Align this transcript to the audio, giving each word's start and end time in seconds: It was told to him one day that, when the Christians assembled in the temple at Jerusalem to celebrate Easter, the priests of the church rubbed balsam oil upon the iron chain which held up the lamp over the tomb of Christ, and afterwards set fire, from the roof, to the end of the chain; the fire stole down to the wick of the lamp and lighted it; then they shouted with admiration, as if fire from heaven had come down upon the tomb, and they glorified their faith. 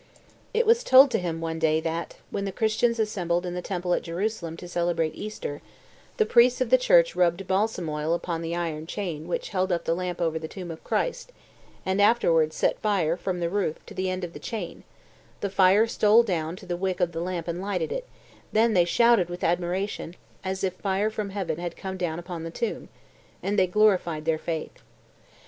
It 0.51 0.65
was 0.65 0.83
told 0.83 1.11
to 1.11 1.19
him 1.19 1.39
one 1.41 1.59
day 1.59 1.79
that, 1.79 2.15
when 2.31 2.43
the 2.43 2.51
Christians 2.51 2.97
assembled 2.97 3.45
in 3.45 3.53
the 3.53 3.61
temple 3.61 3.93
at 3.93 4.01
Jerusalem 4.01 4.57
to 4.57 4.67
celebrate 4.67 5.13
Easter, 5.13 5.61
the 6.17 6.25
priests 6.25 6.59
of 6.59 6.71
the 6.71 6.77
church 6.79 7.15
rubbed 7.15 7.45
balsam 7.47 7.87
oil 7.87 8.15
upon 8.15 8.41
the 8.41 8.55
iron 8.55 8.87
chain 8.87 9.27
which 9.27 9.49
held 9.49 9.71
up 9.71 9.85
the 9.85 9.93
lamp 9.93 10.19
over 10.19 10.39
the 10.39 10.47
tomb 10.47 10.71
of 10.71 10.83
Christ, 10.83 11.31
and 11.85 12.01
afterwards 12.01 12.55
set 12.55 12.79
fire, 12.79 13.15
from 13.15 13.39
the 13.41 13.47
roof, 13.47 13.85
to 13.85 13.93
the 13.93 14.09
end 14.09 14.23
of 14.23 14.33
the 14.33 14.39
chain; 14.39 14.83
the 15.39 15.51
fire 15.51 15.85
stole 15.85 16.23
down 16.23 16.55
to 16.55 16.65
the 16.65 16.75
wick 16.77 16.99
of 16.99 17.11
the 17.11 17.21
lamp 17.21 17.47
and 17.47 17.61
lighted 17.61 17.91
it; 17.91 18.09
then 18.51 18.73
they 18.73 18.85
shouted 18.85 19.29
with 19.29 19.43
admiration, 19.43 20.15
as 20.43 20.63
if 20.63 20.73
fire 20.73 21.11
from 21.11 21.29
heaven 21.29 21.59
had 21.59 21.77
come 21.77 21.95
down 21.97 22.17
upon 22.17 22.41
the 22.41 22.49
tomb, 22.49 22.89
and 23.43 23.59
they 23.59 23.67
glorified 23.67 24.25
their 24.25 24.39
faith. 24.39 24.81